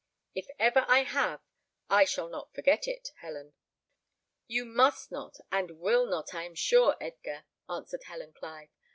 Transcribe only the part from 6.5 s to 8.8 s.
sure, Edgar," answered Helen Clive.